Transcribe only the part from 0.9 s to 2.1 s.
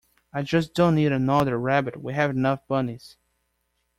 need another rabbit.